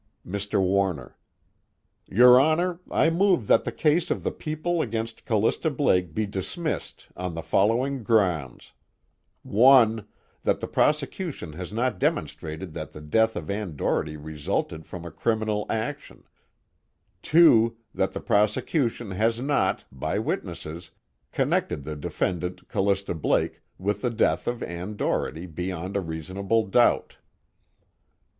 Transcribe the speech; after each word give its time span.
MR. 0.25 0.59
WARNER: 0.59 1.15
Your 2.07 2.39
Honor, 2.39 2.79
I 2.89 3.11
move 3.11 3.45
that 3.45 3.65
the 3.65 3.71
case 3.71 4.09
of 4.09 4.23
the 4.23 4.31
People 4.31 4.81
against 4.81 5.25
Callista 5.27 5.69
Blake 5.69 6.15
be 6.15 6.25
dismissed 6.25 7.07
on 7.15 7.35
the 7.35 7.43
following 7.43 8.01
grounds: 8.01 8.71
one, 9.43 10.07
that 10.41 10.59
the 10.59 10.65
prosecution 10.65 11.53
has 11.53 11.71
not 11.71 11.99
demonstrated 11.99 12.73
that 12.73 12.93
the 12.93 12.99
death 12.99 13.35
of 13.35 13.51
Ann 13.51 13.75
Doherty 13.75 14.17
resulted 14.17 14.87
from 14.87 15.05
a 15.05 15.11
criminal 15.11 15.67
action; 15.69 16.23
two, 17.21 17.77
that 17.93 18.11
the 18.11 18.19
prosecution 18.21 19.11
has 19.11 19.39
not, 19.39 19.85
by 19.91 20.17
witnesses, 20.17 20.89
connected 21.31 21.83
the 21.83 21.95
defendant 21.95 22.67
Callista 22.67 23.13
Blake 23.13 23.61
with 23.77 24.01
the 24.01 24.09
death 24.09 24.47
of 24.47 24.63
Ann 24.63 24.95
Doherty 24.95 25.45
beyond 25.45 25.95
a 25.95 26.01
reasonable 26.01 26.65
doubt. 26.65 27.17